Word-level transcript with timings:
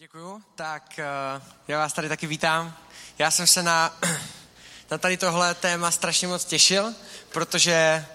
Děkuju. 0.00 0.42
Tak 0.54 0.98
uh, 0.98 1.42
já 1.68 1.78
vás 1.78 1.92
tady 1.92 2.08
taky 2.08 2.26
vítám. 2.26 2.76
Já 3.18 3.30
jsem 3.30 3.46
se 3.46 3.62
na, 3.62 3.98
na 4.90 4.98
tady 4.98 5.16
tohle 5.16 5.54
téma 5.54 5.90
strašně 5.90 6.28
moc 6.28 6.44
těšil, 6.44 6.94
protože 7.32 8.06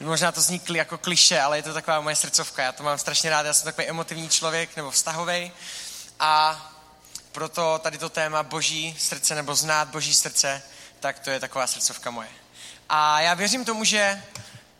možná 0.00 0.32
to 0.32 0.40
zní 0.40 0.60
jako 0.72 0.98
kliše, 0.98 1.40
ale 1.40 1.58
je 1.58 1.62
to 1.62 1.74
taková 1.74 2.00
moje 2.00 2.16
srdcovka. 2.16 2.62
Já 2.62 2.72
to 2.72 2.82
mám 2.82 2.98
strašně 2.98 3.30
rád, 3.30 3.46
já 3.46 3.52
jsem 3.52 3.64
takový 3.64 3.86
emotivní 3.86 4.28
člověk 4.28 4.76
nebo 4.76 4.90
vztahový 4.90 5.52
a 6.20 6.62
proto 7.32 7.80
tady 7.82 7.98
to 7.98 8.08
téma 8.08 8.42
boží 8.42 8.96
srdce 8.98 9.34
nebo 9.34 9.54
znát 9.54 9.88
boží 9.88 10.14
srdce, 10.14 10.62
tak 11.00 11.18
to 11.18 11.30
je 11.30 11.40
taková 11.40 11.66
srdcovka 11.66 12.10
moje. 12.10 12.30
A 12.88 13.20
já 13.20 13.34
věřím 13.34 13.64
tomu, 13.64 13.84
že 13.84 14.22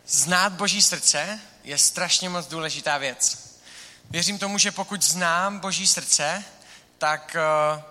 znát 0.06 0.52
boží 0.52 0.82
srdce 0.82 1.40
je 1.64 1.78
strašně 1.78 2.28
moc 2.28 2.46
důležitá 2.46 2.98
věc. 2.98 3.53
Věřím 4.10 4.38
tomu, 4.38 4.58
že 4.58 4.72
pokud 4.72 5.02
znám 5.02 5.58
Boží 5.58 5.86
srdce, 5.86 6.44
tak, 6.98 7.36
eh, 7.38 7.82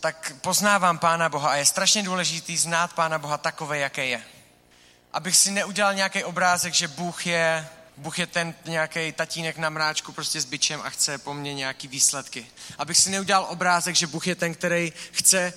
tak 0.00 0.32
poznávám 0.40 0.98
Pána 0.98 1.28
Boha 1.28 1.50
a 1.50 1.56
je 1.56 1.66
strašně 1.66 2.02
důležitý 2.02 2.56
znát 2.56 2.92
Pána 2.92 3.18
Boha 3.18 3.38
takové, 3.38 3.78
jaké 3.78 4.06
je. 4.06 4.22
Abych 5.12 5.36
si 5.36 5.50
neudělal 5.50 5.94
nějaký 5.94 6.24
obrázek, 6.24 6.74
že 6.74 6.88
Bůh 6.88 7.26
je, 7.26 7.68
Bůh 7.96 8.18
je 8.18 8.26
ten 8.26 8.54
nějaký 8.64 9.12
tatínek 9.12 9.58
na 9.58 9.70
mráčku 9.70 10.12
prostě 10.12 10.40
s 10.40 10.44
bičem 10.44 10.80
a 10.84 10.90
chce 10.90 11.18
po 11.18 11.34
mně 11.34 11.54
nějaký 11.54 11.88
výsledky. 11.88 12.46
Abych 12.78 12.96
si 12.96 13.10
neudělal 13.10 13.46
obrázek, 13.48 13.96
že 13.96 14.06
Bůh 14.06 14.26
je 14.26 14.34
ten, 14.34 14.54
který 14.54 14.92
chce, 15.12 15.52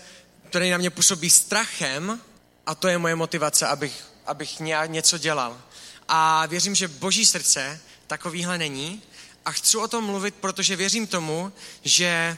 který 0.49 0.69
na 0.69 0.77
mě 0.77 0.89
působí 0.89 1.29
strachem 1.29 2.21
a 2.65 2.75
to 2.75 2.87
je 2.87 2.97
moje 2.97 3.15
motivace, 3.15 3.67
abych, 3.67 4.05
abych 4.25 4.59
něco 4.85 5.17
dělal. 5.17 5.61
A 6.07 6.45
věřím, 6.45 6.75
že 6.75 6.87
Boží 6.87 7.25
srdce 7.25 7.79
takovýhle 8.07 8.57
není 8.57 9.03
a 9.47 9.51
chci 9.51 9.77
o 9.77 9.87
tom 9.87 10.05
mluvit, 10.05 10.35
protože 10.35 10.75
věřím 10.75 11.07
tomu, 11.07 11.53
že 11.83 12.37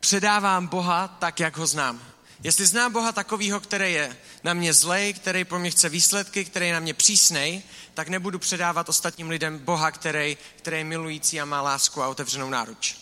předávám 0.00 0.66
Boha 0.66 1.08
tak, 1.08 1.40
jak 1.40 1.56
ho 1.56 1.66
znám. 1.66 2.02
Jestli 2.42 2.66
znám 2.66 2.92
Boha 2.92 3.12
takového, 3.12 3.60
který 3.60 3.92
je 3.92 4.16
na 4.44 4.54
mě 4.54 4.72
zlej, 4.72 5.14
který 5.14 5.44
pro 5.44 5.58
mě 5.58 5.70
chce 5.70 5.88
výsledky, 5.88 6.44
který 6.44 6.66
je 6.66 6.72
na 6.72 6.80
mě 6.80 6.94
přísnej, 6.94 7.62
tak 7.94 8.08
nebudu 8.08 8.38
předávat 8.38 8.88
ostatním 8.88 9.30
lidem 9.30 9.58
Boha, 9.58 9.90
který, 9.90 10.36
který 10.56 10.76
je 10.76 10.84
milující 10.84 11.40
a 11.40 11.44
má 11.44 11.62
lásku 11.62 12.02
a 12.02 12.08
otevřenou 12.08 12.50
náruč. 12.50 12.96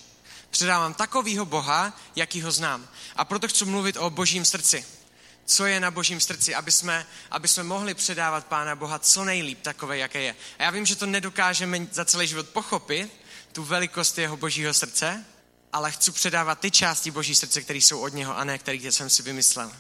Předávám 0.51 0.95
takového 0.95 1.47
Boha, 1.47 1.99
jaký 2.17 2.43
ho 2.43 2.51
znám. 2.51 2.89
A 3.17 3.25
proto 3.25 3.49
chci 3.49 3.65
mluvit 3.65 3.97
o 3.97 4.11
božím 4.11 4.45
srdci. 4.45 4.85
Co 5.47 5.67
je 5.67 5.81
na 5.81 5.91
božím 5.91 6.21
srdci, 6.21 6.55
aby 6.55 6.73
jsme, 6.73 7.07
aby 7.31 7.49
jsme 7.49 7.63
mohli 7.63 7.95
předávat 7.95 8.47
Pána 8.47 8.77
Boha 8.77 8.99
co 8.99 9.25
nejlíp 9.25 9.63
takové, 9.63 9.99
jaké 9.99 10.21
je. 10.21 10.37
A 10.59 10.63
já 10.63 10.71
vím, 10.71 10.87
že 10.87 10.97
to 10.97 11.07
nedokážeme 11.07 11.87
za 11.93 12.05
celý 12.05 12.27
život 12.27 12.49
pochopit, 12.49 13.26
tu 13.57 13.65
velikost 13.65 14.19
jeho 14.19 14.37
božího 14.37 14.75
srdce, 14.75 15.25
ale 15.73 15.93
chci 15.93 16.13
předávat 16.13 16.61
ty 16.61 16.71
části 16.71 17.11
boží 17.11 17.35
srdce, 17.35 17.63
které 17.63 17.79
jsou 17.79 18.01
od 18.01 18.15
něho 18.15 18.39
a 18.39 18.45
ne 18.45 18.59
které 18.59 18.79
jsem 18.79 19.11
si 19.11 19.23
vymyslel. 19.23 19.73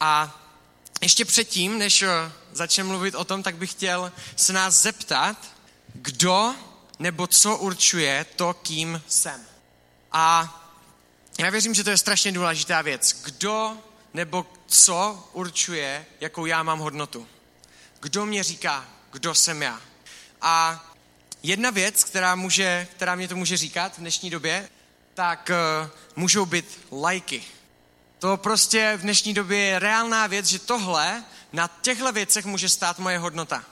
A 0.00 0.40
ještě 1.00 1.24
předtím, 1.24 1.78
než 1.78 2.02
eh, 2.02 2.32
začnem 2.52 2.86
mluvit 2.86 3.14
o 3.14 3.24
tom, 3.24 3.42
tak 3.42 3.56
bych 3.56 3.70
chtěl 3.70 4.12
se 4.36 4.52
nás 4.52 4.74
zeptat, 4.74 5.36
kdo 5.94 6.54
nebo 6.98 7.26
co 7.26 7.56
určuje 7.56 8.26
to, 8.36 8.54
kým 8.54 9.02
jsem. 9.08 9.40
A 10.12 10.56
já 11.38 11.50
věřím, 11.50 11.74
že 11.74 11.84
to 11.84 11.90
je 11.90 11.98
strašně 11.98 12.32
důležitá 12.32 12.82
věc. 12.82 13.22
Kdo 13.22 13.76
nebo 14.14 14.46
co 14.66 15.28
určuje, 15.32 16.06
jakou 16.20 16.46
já 16.46 16.62
mám 16.62 16.78
hodnotu. 16.78 17.28
Kdo 18.00 18.26
mě 18.26 18.42
říká, 18.42 18.88
kdo 19.12 19.34
jsem 19.34 19.62
já. 19.62 19.80
A 20.40 20.84
Jedna 21.42 21.70
věc, 21.70 22.04
která, 22.04 22.34
může, 22.34 22.88
která 22.96 23.14
mě 23.14 23.28
to 23.28 23.36
může 23.36 23.56
říkat 23.56 23.96
v 23.96 24.00
dnešní 24.00 24.30
době, 24.30 24.68
tak 25.14 25.50
uh, 25.82 25.88
můžou 26.16 26.46
být 26.46 26.80
lajky. 26.92 27.44
To 28.18 28.36
prostě 28.36 28.92
v 28.96 29.00
dnešní 29.00 29.34
době 29.34 29.58
je 29.58 29.78
reálná 29.78 30.26
věc, 30.26 30.46
že 30.46 30.58
tohle, 30.58 31.24
na 31.52 31.70
těchto 31.82 32.12
věcech 32.12 32.44
může 32.44 32.68
stát 32.68 32.98
moje 32.98 33.18
hodnota. 33.18 33.64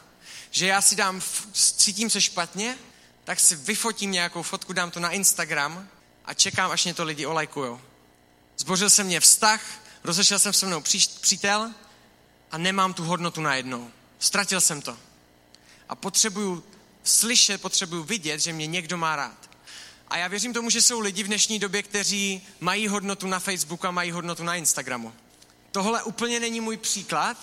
Že 0.50 0.66
já 0.66 0.80
si 0.80 0.96
dám, 0.96 1.20
cítím 1.52 2.10
se 2.10 2.20
špatně, 2.20 2.78
tak 3.24 3.40
si 3.40 3.56
vyfotím 3.56 4.10
nějakou 4.10 4.42
fotku, 4.42 4.72
dám 4.72 4.90
to 4.90 5.00
na 5.00 5.10
Instagram 5.10 5.88
a 6.24 6.34
čekám, 6.34 6.70
až 6.70 6.84
mě 6.84 6.94
to 6.94 7.04
lidi 7.04 7.26
olajkujou. 7.26 7.80
Zbořil 8.56 8.90
se 8.90 9.04
mě 9.04 9.20
vztah, 9.20 9.60
rozešel 10.04 10.38
jsem 10.38 10.52
se 10.52 10.66
mnou 10.66 10.82
přítel 11.20 11.70
a 12.50 12.58
nemám 12.58 12.94
tu 12.94 13.04
hodnotu 13.04 13.40
najednou. 13.40 13.90
Ztratil 14.18 14.60
jsem 14.60 14.82
to. 14.82 14.96
A 15.88 15.94
potřebuju 15.94 16.64
slyšet, 17.08 17.62
potřebuju 17.62 18.04
vidět, 18.04 18.40
že 18.40 18.52
mě 18.52 18.66
někdo 18.66 18.96
má 18.96 19.16
rád. 19.16 19.50
A 20.08 20.16
já 20.16 20.28
věřím 20.28 20.52
tomu, 20.52 20.70
že 20.70 20.82
jsou 20.82 21.00
lidi 21.00 21.22
v 21.22 21.26
dnešní 21.26 21.58
době, 21.58 21.82
kteří 21.82 22.42
mají 22.60 22.88
hodnotu 22.88 23.26
na 23.26 23.38
Facebooku 23.38 23.86
a 23.86 23.90
mají 23.90 24.10
hodnotu 24.10 24.44
na 24.44 24.54
Instagramu. 24.54 25.14
Tohle 25.72 26.02
úplně 26.02 26.40
není 26.40 26.60
můj 26.60 26.76
příklad. 26.76 27.36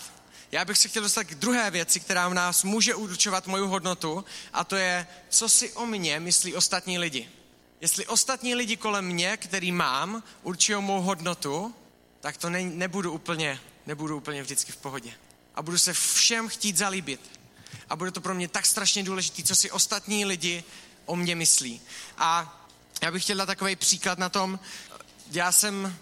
Já 0.51 0.65
bych 0.65 0.77
se 0.77 0.87
chtěl 0.87 1.03
dostat 1.03 1.23
k 1.23 1.35
druhé 1.35 1.71
věci, 1.71 1.99
která 1.99 2.29
v 2.29 2.33
nás 2.33 2.63
může 2.63 2.95
určovat 2.95 3.47
moju 3.47 3.67
hodnotu, 3.67 4.25
a 4.53 4.63
to 4.63 4.75
je, 4.75 5.07
co 5.29 5.49
si 5.49 5.73
o 5.73 5.85
mně 5.85 6.19
myslí 6.19 6.55
ostatní 6.55 6.99
lidi. 6.99 7.29
Jestli 7.81 8.07
ostatní 8.07 8.55
lidi 8.55 8.77
kolem 8.77 9.05
mě, 9.05 9.37
který 9.37 9.71
mám, 9.71 10.23
určují 10.43 10.81
mou 10.81 11.01
hodnotu, 11.01 11.75
tak 12.21 12.37
to 12.37 12.49
ne, 12.49 12.63
nebudu, 12.63 13.11
úplně, 13.11 13.59
nebudu 13.85 14.17
úplně 14.17 14.43
vždycky 14.43 14.71
v 14.71 14.77
pohodě. 14.77 15.13
A 15.55 15.61
budu 15.61 15.77
se 15.77 15.93
všem 15.93 16.47
chtít 16.47 16.77
zalíbit 16.77 17.34
a 17.90 17.96
bude 17.96 18.12
to 18.12 18.22
pro 18.22 18.36
mě 18.36 18.47
tak 18.47 18.66
strašně 18.66 19.03
důležité, 19.03 19.44
co 19.44 19.56
si 19.56 19.72
ostatní 19.72 20.25
lidi 20.25 20.63
o 21.06 21.16
mě 21.16 21.36
myslí. 21.36 21.81
A 22.18 22.62
já 23.02 23.12
bych 23.12 23.24
chtěl 23.24 23.38
dát 23.38 23.46
takový 23.46 23.75
příklad 23.75 24.19
na 24.19 24.30
tom, 24.30 24.59
já 25.31 25.52
jsem, 25.52 25.97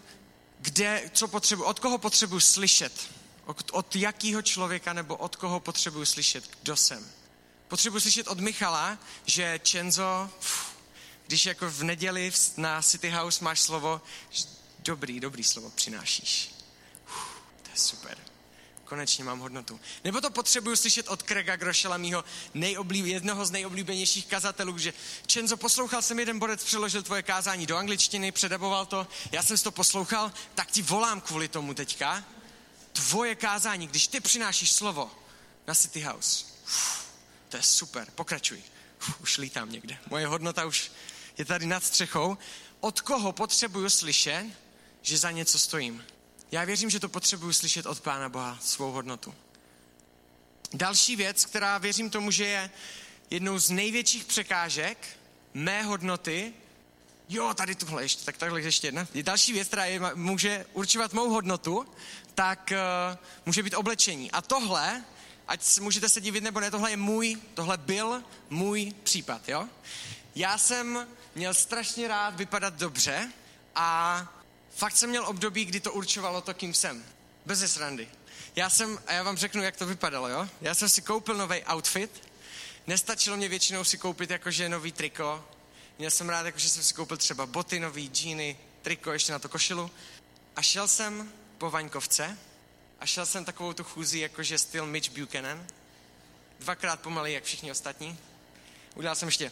kde, 0.59 1.09
co 1.13 1.27
potřebuji, 1.27 1.63
od 1.63 1.79
koho 1.79 1.97
potřebuji 1.97 2.39
slyšet, 2.39 3.09
od, 3.45 3.71
od 3.71 3.95
jakého 3.95 4.41
člověka 4.41 4.93
nebo 4.93 5.15
od 5.15 5.35
koho 5.35 5.59
potřebuji 5.59 6.05
slyšet, 6.05 6.49
kdo 6.61 6.75
jsem. 6.75 7.11
Potřebuji 7.67 7.99
slyšet 7.99 8.27
od 8.27 8.39
Michala, 8.39 8.97
že 9.25 9.59
Čenzo, 9.63 10.29
když 11.27 11.45
jako 11.45 11.69
v 11.69 11.83
neděli 11.83 12.31
na 12.57 12.81
City 12.81 13.09
House 13.09 13.43
máš 13.43 13.59
slovo, 13.59 14.01
dobrý, 14.79 15.19
dobrý 15.19 15.43
slovo 15.43 15.69
přinášíš. 15.69 16.55
Uf, 17.07 17.41
to 17.63 17.69
je 17.69 17.77
super 17.77 18.32
konečně 18.85 19.23
mám 19.23 19.39
hodnotu. 19.39 19.79
Nebo 20.03 20.21
to 20.21 20.29
potřebuju 20.29 20.75
slyšet 20.75 21.07
od 21.07 21.23
Krega 21.23 21.55
Grošela, 21.55 21.97
mýho 21.97 22.23
nejoblíb, 22.53 23.05
jednoho 23.05 23.45
z 23.45 23.51
nejoblíbenějších 23.51 24.25
kazatelů, 24.25 24.77
že 24.77 24.93
Čenzo, 25.25 25.57
poslouchal 25.57 26.01
jsem 26.01 26.19
jeden 26.19 26.39
borec, 26.39 26.63
přeložil 26.63 27.03
tvoje 27.03 27.23
kázání 27.23 27.65
do 27.65 27.77
angličtiny, 27.77 28.31
předaboval 28.31 28.85
to, 28.85 29.07
já 29.31 29.43
jsem 29.43 29.57
to 29.57 29.71
poslouchal, 29.71 30.31
tak 30.55 30.71
ti 30.71 30.81
volám 30.81 31.21
kvůli 31.21 31.47
tomu 31.47 31.73
teďka. 31.73 32.23
Tvoje 32.91 33.35
kázání, 33.35 33.87
když 33.87 34.07
ty 34.07 34.19
přinášíš 34.19 34.71
slovo 34.71 35.11
na 35.67 35.75
City 35.75 36.01
House, 36.01 36.45
uf, 36.63 37.05
to 37.49 37.57
je 37.57 37.63
super, 37.63 38.07
pokračuj. 38.15 38.63
Uf, 38.99 39.21
už 39.21 39.37
lítám 39.37 39.71
někde. 39.71 39.97
Moje 40.09 40.27
hodnota 40.27 40.65
už 40.65 40.91
je 41.37 41.45
tady 41.45 41.65
nad 41.65 41.83
střechou. 41.83 42.37
Od 42.79 43.01
koho 43.01 43.31
potřebuju 43.31 43.89
slyšet, 43.89 44.45
že 45.01 45.17
za 45.17 45.31
něco 45.31 45.59
stojím? 45.59 46.03
Já 46.53 46.63
věřím, 46.63 46.89
že 46.89 46.99
to 46.99 47.09
potřebuju 47.09 47.53
slyšet 47.53 47.85
od 47.85 48.01
Pána 48.01 48.29
Boha, 48.29 48.57
svou 48.61 48.91
hodnotu. 48.91 49.35
Další 50.73 51.15
věc, 51.15 51.45
která 51.45 51.77
věřím 51.77 52.09
tomu, 52.09 52.31
že 52.31 52.45
je 52.45 52.69
jednou 53.29 53.59
z 53.59 53.69
největších 53.69 54.25
překážek 54.25 55.17
mé 55.53 55.83
hodnoty, 55.83 56.53
jo, 57.29 57.53
tady 57.53 57.75
tohle 57.75 58.03
ještě, 58.03 58.25
tak 58.25 58.37
takhle 58.37 58.61
ještě 58.61 58.87
jedna. 58.87 59.07
Je 59.13 59.23
další 59.23 59.53
věc, 59.53 59.67
která 59.67 59.85
je, 59.85 60.01
může 60.15 60.65
určovat 60.73 61.13
mou 61.13 61.29
hodnotu, 61.29 61.85
tak 62.35 62.71
uh, 62.71 63.17
může 63.45 63.63
být 63.63 63.73
oblečení. 63.73 64.31
A 64.31 64.41
tohle, 64.41 65.03
ať 65.47 65.79
můžete 65.79 66.09
se 66.09 66.21
divit 66.21 66.43
nebo 66.43 66.59
ne, 66.59 66.71
tohle 66.71 66.91
je 66.91 66.97
můj, 66.97 67.37
tohle 67.53 67.77
byl 67.77 68.23
můj 68.49 68.93
případ, 69.03 69.49
jo. 69.49 69.67
Já 70.35 70.57
jsem 70.57 71.07
měl 71.35 71.53
strašně 71.53 72.07
rád 72.07 72.35
vypadat 72.35 72.73
dobře 72.73 73.31
a 73.75 74.42
fakt 74.75 74.97
jsem 74.97 75.09
měl 75.09 75.27
období, 75.27 75.65
kdy 75.65 75.79
to 75.79 75.91
určovalo 75.91 76.41
to, 76.41 76.53
kým 76.53 76.73
jsem. 76.73 77.05
Bez 77.45 77.73
srandy. 77.73 78.07
Já 78.55 78.69
jsem, 78.69 78.99
a 79.07 79.13
já 79.13 79.23
vám 79.23 79.37
řeknu, 79.37 79.63
jak 79.63 79.75
to 79.75 79.85
vypadalo, 79.85 80.29
jo? 80.29 80.49
Já 80.61 80.75
jsem 80.75 80.89
si 80.89 81.01
koupil 81.01 81.35
nový 81.35 81.63
outfit, 81.73 82.29
nestačilo 82.87 83.37
mě 83.37 83.49
většinou 83.49 83.83
si 83.83 83.97
koupit 83.97 84.29
jakože 84.29 84.69
nový 84.69 84.91
triko, 84.91 85.45
měl 85.97 86.11
jsem 86.11 86.29
rád, 86.29 86.45
jakože 86.45 86.69
jsem 86.69 86.83
si 86.83 86.93
koupil 86.93 87.17
třeba 87.17 87.45
boty, 87.45 87.79
nový 87.79 88.09
džíny, 88.09 88.57
triko, 88.81 89.11
ještě 89.11 89.31
na 89.31 89.39
to 89.39 89.49
košilu. 89.49 89.91
A 90.55 90.61
šel 90.61 90.87
jsem 90.87 91.31
po 91.57 91.71
Vaňkovce 91.71 92.37
a 92.99 93.05
šel 93.05 93.25
jsem 93.25 93.45
takovou 93.45 93.73
tu 93.73 93.83
chůzi, 93.83 94.19
jakože 94.19 94.57
styl 94.57 94.85
Mitch 94.85 95.09
Buchanan. 95.09 95.67
Dvakrát 96.59 96.99
pomalej, 96.99 97.33
jak 97.33 97.43
všichni 97.43 97.71
ostatní. 97.71 98.19
Udělal 98.95 99.15
jsem 99.15 99.27
ještě 99.27 99.51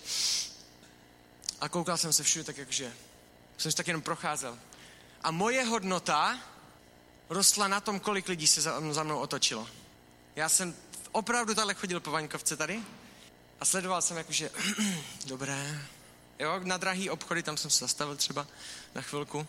a 1.62 1.70
koukal 1.70 1.98
jsem 1.98 2.14
se 2.14 2.24
všude 2.24 2.44
tak 2.44 2.58
jakože, 2.58 2.94
jsem 3.58 3.72
si 3.72 3.78
tak 3.78 3.88
jenom 3.88 4.02
procházel. 4.02 4.60
A 5.24 5.32
moje 5.32 5.64
hodnota 5.64 6.40
rostla 7.30 7.68
na 7.68 7.80
tom, 7.82 8.00
kolik 8.00 8.28
lidí 8.28 8.48
se 8.48 8.62
za, 8.62 9.04
mnou 9.04 9.20
otočilo. 9.20 9.68
Já 10.36 10.50
jsem 10.50 10.76
opravdu 11.12 11.56
takhle 11.56 11.74
chodil 11.74 12.00
po 12.00 12.12
Vaňkovce 12.12 12.58
tady 12.58 12.80
a 13.60 13.66
sledoval 13.66 14.02
jsem 14.02 14.18
jakože, 14.18 14.50
dobré, 15.26 15.82
jo, 16.40 16.60
na 16.64 16.78
drahý 16.78 17.10
obchody, 17.10 17.44
tam 17.44 17.58
jsem 17.58 17.72
se 17.72 17.80
zastavil 17.80 18.16
třeba 18.16 18.48
na 18.96 19.02
chvilku 19.02 19.48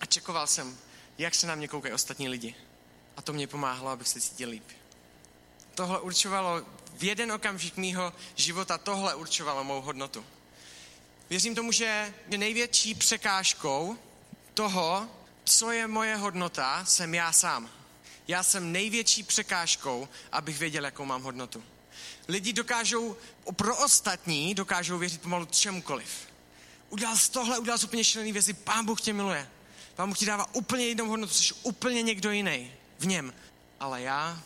a 0.00 0.06
čekoval 0.06 0.46
jsem, 0.46 0.78
jak 1.18 1.34
se 1.34 1.46
na 1.46 1.54
mě 1.54 1.68
koukají 1.68 1.94
ostatní 1.94 2.28
lidi. 2.28 2.54
A 3.16 3.22
to 3.22 3.32
mě 3.32 3.46
pomáhalo, 3.46 3.90
abych 3.90 4.08
se 4.08 4.20
cítil 4.20 4.48
líp. 4.48 4.64
Tohle 5.74 6.00
určovalo 6.00 6.62
v 6.96 7.04
jeden 7.04 7.32
okamžik 7.32 7.76
mýho 7.76 8.12
života, 8.34 8.78
tohle 8.78 9.14
určovalo 9.14 9.64
mou 9.64 9.80
hodnotu. 9.80 10.24
Věřím 11.30 11.54
tomu, 11.54 11.72
že 11.72 12.14
největší 12.28 12.94
překážkou 12.94 13.98
toho, 14.56 15.08
co 15.44 15.70
je 15.70 15.86
moje 15.86 16.16
hodnota, 16.16 16.84
jsem 16.84 17.14
já 17.14 17.32
sám. 17.32 17.70
Já 18.28 18.42
jsem 18.42 18.72
největší 18.72 19.22
překážkou, 19.22 20.08
abych 20.32 20.58
věděl, 20.58 20.84
jakou 20.84 21.04
mám 21.04 21.22
hodnotu. 21.22 21.64
Lidi 22.28 22.52
dokážou, 22.52 23.16
pro 23.56 23.76
ostatní 23.76 24.54
dokážou 24.54 24.98
věřit 24.98 25.20
pomalu 25.20 25.44
čemukoliv. 25.44 26.10
Udělal 26.90 27.16
z 27.16 27.28
tohle, 27.28 27.58
udělal 27.58 27.78
z 27.78 27.84
úplně 27.84 28.04
šílený 28.04 28.32
věci, 28.32 28.52
pán 28.52 28.84
Bůh 28.84 29.00
tě 29.00 29.12
miluje. 29.12 29.48
Pán 29.94 30.08
Bůh 30.08 30.18
ti 30.18 30.26
dává 30.26 30.54
úplně 30.54 30.86
jinou 30.86 31.08
hodnotu, 31.08 31.34
jsi 31.34 31.54
úplně 31.62 32.02
někdo 32.02 32.30
jiný 32.30 32.72
v 32.98 33.06
něm. 33.06 33.34
Ale 33.80 34.02
já 34.02 34.42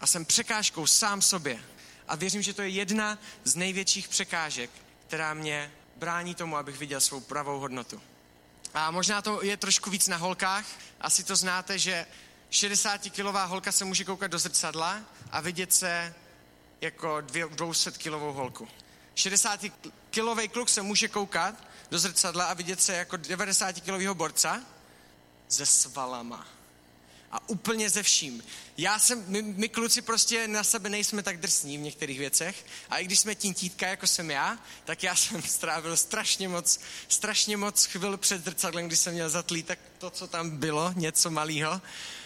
a 0.00 0.06
jsem 0.06 0.24
překážkou 0.24 0.86
sám 0.86 1.22
sobě. 1.22 1.64
A 2.08 2.16
věřím, 2.16 2.42
že 2.42 2.54
to 2.54 2.62
je 2.62 2.68
jedna 2.68 3.18
z 3.44 3.56
největších 3.56 4.08
překážek, 4.08 4.70
která 5.06 5.34
mě 5.34 5.72
brání 5.96 6.34
tomu, 6.34 6.56
abych 6.56 6.78
viděl 6.78 7.00
svou 7.00 7.20
pravou 7.20 7.60
hodnotu. 7.60 8.02
A 8.76 8.90
možná 8.90 9.22
to 9.22 9.42
je 9.42 9.56
trošku 9.56 9.90
víc 9.90 10.08
na 10.08 10.16
holkách. 10.16 10.64
Asi 11.00 11.24
to 11.24 11.36
znáte, 11.36 11.78
že 11.78 12.06
60-kilová 12.50 13.44
holka 13.44 13.72
se 13.72 13.84
může 13.84 14.04
koukat 14.04 14.30
do 14.30 14.38
zrcadla 14.38 15.00
a 15.30 15.40
vidět 15.40 15.72
se 15.72 16.14
jako 16.80 17.16
200-kilovou 17.16 18.32
holku. 18.32 18.68
60-kilový 19.14 20.48
kluk 20.48 20.68
se 20.68 20.82
může 20.82 21.08
koukat 21.08 21.54
do 21.90 21.98
zrcadla 21.98 22.44
a 22.44 22.54
vidět 22.54 22.82
se 22.82 22.96
jako 22.96 23.16
90-kilového 23.16 24.14
borca 24.14 24.62
se 25.48 25.66
svalama 25.66 26.55
a 27.32 27.48
úplně 27.48 27.90
ze 27.90 28.02
vším. 28.02 28.42
Já 28.78 28.98
jsem, 28.98 29.24
my, 29.26 29.42
my 29.42 29.68
kluci 29.68 30.02
prostě 30.02 30.48
na 30.48 30.64
sebe 30.64 30.88
nejsme 30.88 31.22
tak 31.22 31.40
drsní 31.40 31.78
v 31.78 31.80
některých 31.80 32.18
věcech 32.18 32.66
a 32.90 32.98
i 32.98 33.04
když 33.04 33.18
jsme 33.18 33.34
tintítka, 33.34 33.88
jako 33.88 34.06
jsem 34.06 34.30
já, 34.30 34.58
tak 34.84 35.02
já 35.02 35.16
jsem 35.16 35.42
strávil 35.56 35.96
strašně 35.96 36.48
moc, 36.48 36.80
strašně 37.08 37.56
moc 37.56 37.84
chvil 37.84 38.16
před 38.16 38.44
zrcadlem, 38.44 38.86
když 38.86 38.98
jsem 38.98 39.14
měl 39.14 39.30
zatlý 39.30 39.62
tak 39.62 39.78
to, 39.98 40.10
co 40.10 40.26
tam 40.26 40.50
bylo, 40.50 40.92
něco 40.96 41.30
malého. 41.30 41.80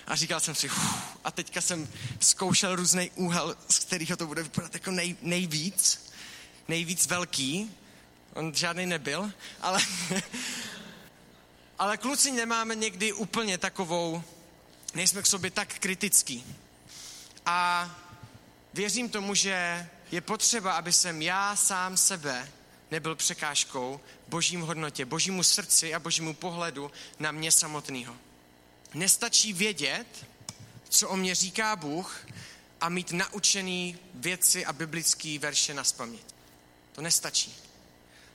A 0.06 0.16
říkal 0.16 0.40
jsem 0.40 0.54
si, 0.54 0.66
uf, 0.66 0.94
a 1.24 1.30
teďka 1.30 1.60
jsem 1.60 1.88
zkoušel 2.20 2.76
různý 2.76 3.10
úhel, 3.14 3.56
z 3.68 3.78
kterého 3.78 4.16
to 4.16 4.26
bude 4.26 4.42
vypadat 4.42 4.74
jako 4.74 4.90
nej, 4.90 5.16
nejvíc, 5.22 6.10
nejvíc 6.68 7.06
velký. 7.06 7.70
On 8.34 8.54
žádný 8.54 8.86
nebyl, 8.86 9.32
ale, 9.60 9.80
ale 11.78 11.96
kluci 11.96 12.32
nemáme 12.32 12.74
někdy 12.74 13.12
úplně 13.12 13.58
takovou 13.58 14.22
nejsme 14.94 15.22
k 15.22 15.26
sobě 15.26 15.50
tak 15.50 15.78
kritický. 15.78 16.56
A 17.46 17.90
věřím 18.74 19.08
tomu, 19.08 19.34
že 19.34 19.88
je 20.10 20.20
potřeba, 20.20 20.72
aby 20.72 20.92
jsem 20.92 21.22
já 21.22 21.56
sám 21.56 21.96
sebe 21.96 22.52
nebyl 22.90 23.16
překážkou 23.16 24.00
božím 24.28 24.60
hodnotě, 24.60 25.04
božímu 25.04 25.42
srdci 25.42 25.94
a 25.94 25.98
božímu 25.98 26.34
pohledu 26.34 26.90
na 27.18 27.32
mě 27.32 27.52
samotného. 27.52 28.16
Nestačí 28.94 29.52
vědět, 29.52 30.26
co 30.88 31.08
o 31.08 31.16
mě 31.16 31.34
říká 31.34 31.76
Bůh 31.76 32.26
a 32.80 32.88
mít 32.88 33.12
naučený 33.12 33.98
věci 34.14 34.66
a 34.66 34.72
biblický 34.72 35.38
verše 35.38 35.74
na 35.74 35.84
spaměť. 35.84 36.34
To 36.92 37.00
nestačí. 37.00 37.56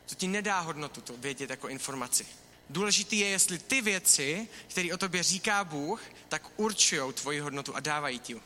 To 0.06 0.16
ti 0.16 0.28
nedá 0.28 0.60
hodnotu 0.60 1.02
to 1.02 1.18
vědět 1.18 1.50
jako 1.50 1.68
informaci. 1.68 2.26
Důležitý 2.70 3.20
je, 3.20 3.28
jestli 3.28 3.60
ty 3.60 3.82
věci, 3.82 4.48
které 4.68 4.94
o 4.94 4.98
tobě 4.98 5.24
říká 5.24 5.64
Bůh, 5.64 6.02
tak 6.30 6.60
určují 6.60 7.14
tvoji 7.14 7.40
hodnotu 7.40 7.76
a 7.76 7.80
dávají 7.80 8.20
ti. 8.20 8.42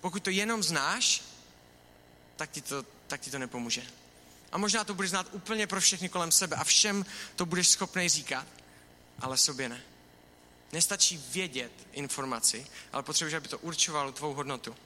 Pokud 0.00 0.22
to 0.22 0.30
jenom 0.30 0.62
znáš, 0.62 1.22
tak 2.36 2.50
ti 2.50 2.60
to, 2.60 2.84
tak 3.06 3.20
ti 3.20 3.30
to 3.30 3.38
nepomůže. 3.38 3.82
A 4.52 4.58
možná 4.58 4.84
to 4.84 4.94
budeš 4.94 5.10
znát 5.10 5.26
úplně 5.32 5.66
pro 5.66 5.80
všechny 5.80 6.08
kolem 6.08 6.32
sebe 6.32 6.56
a 6.56 6.64
všem 6.64 7.06
to 7.36 7.46
budeš 7.46 7.68
schopný 7.68 8.08
říkat, 8.08 8.46
ale 9.20 9.36
sobě 9.36 9.68
ne. 9.68 9.82
Nestačí 10.72 11.24
vědět 11.32 11.72
informaci, 11.92 12.66
ale 12.92 13.02
potřebuješ, 13.02 13.34
aby 13.34 13.48
to 13.48 13.58
určovalo 13.58 14.12
tvou 14.12 14.34
hodnotu. 14.34 14.76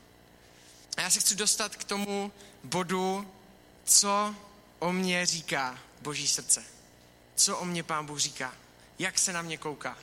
A 0.97 1.01
já 1.01 1.11
se 1.11 1.21
chci 1.21 1.35
dostat 1.35 1.77
k 1.77 1.85
tomu 1.85 2.33
bodu, 2.65 3.33
co 3.85 4.35
o 4.79 4.93
mě 4.93 5.27
říká 5.27 5.79
Boží 6.01 6.29
srdce. 6.29 6.65
Co 7.35 7.59
o 7.59 7.65
mě 7.65 7.83
Pán 7.83 8.07
Bůh 8.07 8.19
říká 8.19 8.55
jak 9.03 9.19
se 9.19 9.33
na 9.33 9.43
mě 9.43 9.59
kouká. 9.59 9.99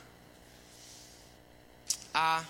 A 2.14 2.46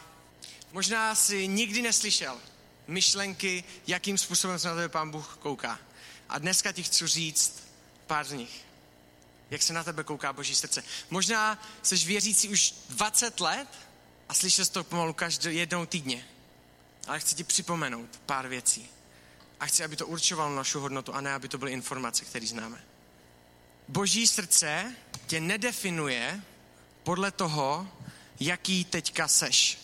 možná 0.73 1.15
si 1.15 1.49
nikdy 1.49 1.83
neslyšel 1.83 2.41
myšlenky, 2.87 3.65
jakým 3.87 4.19
způsobem 4.19 4.59
se 4.59 4.69
na 4.69 4.75
tebe 4.75 4.89
pán 4.89 5.11
Bůh 5.11 5.37
kouká. 5.41 5.79
A 6.29 6.39
dneska 6.39 6.73
ti 6.73 6.83
chci 6.83 7.07
říct 7.07 7.63
pár 8.07 8.27
z 8.27 8.33
nich. 8.33 8.65
Jak 9.51 9.63
se 9.63 9.73
na 9.73 9.85
tebe 9.85 10.05
kouká 10.05 10.33
Boží 10.33 10.55
srdce. 10.55 10.85
Možná 11.11 11.63
jsi 11.83 11.97
věřící 11.97 12.49
už 12.49 12.75
20 12.89 13.41
let 13.41 13.69
a 14.29 14.35
slyšel 14.35 14.65
jsi 14.65 14.73
to 14.73 14.85
pomalu 14.85 15.13
každý 15.13 15.57
jednou 15.57 15.87
týdně. 15.87 16.27
Ale 17.07 17.21
chci 17.21 17.35
ti 17.35 17.45
připomenout 17.45 18.21
pár 18.27 18.49
věcí. 18.49 18.91
A 19.61 19.67
chci, 19.67 19.85
aby 19.85 19.97
to 19.97 20.07
určovalo 20.07 20.57
našu 20.57 20.81
hodnotu 20.81 21.15
a 21.15 21.21
ne, 21.21 21.35
aby 21.35 21.49
to 21.49 21.59
byly 21.59 21.73
informace, 21.73 22.25
které 22.25 22.47
známe. 22.47 22.90
Boží 23.91 24.27
srdce 24.27 24.95
tě 25.27 25.41
nedefinuje 25.41 26.41
podle 27.03 27.31
toho, 27.31 27.89
jaký 28.41 28.85
teďka 28.85 29.29
seš. 29.29 29.79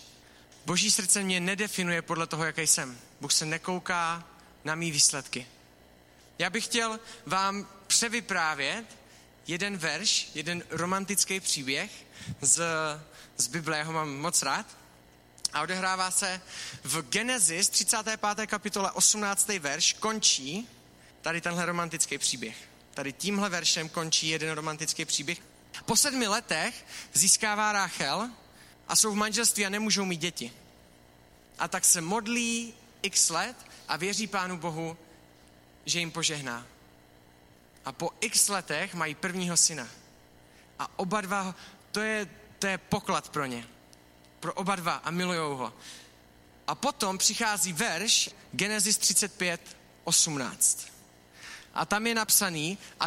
Boží 0.66 0.90
srdce 0.90 1.22
mě 1.22 1.40
nedefinuje 1.40 2.02
podle 2.02 2.26
toho, 2.26 2.44
jaký 2.44 2.66
jsem. 2.66 2.98
Bůh 3.20 3.32
se 3.32 3.46
nekouká 3.46 4.24
na 4.64 4.74
mý 4.74 4.90
výsledky. 4.90 5.46
Já 6.38 6.50
bych 6.50 6.64
chtěl 6.64 7.00
vám 7.26 7.68
převyprávět 7.86 8.84
jeden 9.46 9.76
verš, 9.76 10.30
jeden 10.34 10.64
romantický 10.70 11.40
příběh 11.40 11.90
z, 12.40 12.62
z 13.36 13.46
Bible, 13.46 13.78
já 13.78 13.84
ho 13.84 13.92
mám 13.92 14.16
moc 14.16 14.42
rád. 14.42 14.66
A 15.52 15.62
odehrává 15.62 16.10
se 16.10 16.40
v 16.84 17.02
Genesis 17.02 17.68
35. 17.68 18.20
kapitole 18.46 18.90
18. 18.90 19.48
verš, 19.48 19.92
končí 19.92 20.68
tady 21.22 21.40
tenhle 21.40 21.66
romantický 21.66 22.18
příběh. 22.18 22.75
Tady 22.96 23.12
tímhle 23.12 23.48
veršem 23.48 23.88
končí 23.88 24.28
jeden 24.28 24.54
romantický 24.54 25.04
příběh. 25.04 25.38
Po 25.84 25.96
sedmi 25.96 26.26
letech 26.26 26.86
získává 27.12 27.72
Ráchel 27.72 28.30
a 28.88 28.96
jsou 28.96 29.12
v 29.12 29.14
manželství 29.16 29.66
a 29.66 29.68
nemůžou 29.68 30.04
mít 30.04 30.20
děti. 30.20 30.52
A 31.58 31.68
tak 31.68 31.84
se 31.84 32.00
modlí 32.00 32.74
x 33.02 33.30
let 33.30 33.56
a 33.88 33.96
věří 33.96 34.26
Pánu 34.26 34.56
Bohu, 34.58 34.96
že 35.84 35.98
jim 35.98 36.10
požehná. 36.10 36.66
A 37.84 37.92
po 37.92 38.10
x 38.20 38.48
letech 38.48 38.94
mají 38.94 39.14
prvního 39.14 39.56
syna. 39.56 39.88
A 40.78 40.98
oba 40.98 41.20
dva, 41.20 41.54
to 41.92 42.00
je, 42.00 42.28
to 42.58 42.66
je 42.66 42.78
poklad 42.78 43.28
pro 43.28 43.46
ně. 43.46 43.68
Pro 44.40 44.54
oba 44.54 44.76
dva 44.76 44.94
a 44.94 45.10
milujou 45.10 45.56
ho. 45.56 45.72
A 46.66 46.74
potom 46.74 47.18
přichází 47.18 47.72
verš 47.72 48.30
Genesis 48.52 48.98
35, 48.98 49.76
18. 50.04 50.95
A 51.76 51.84
tam 51.84 52.06
je 52.06 52.14
napsaný, 52.14 52.78
a 53.00 53.06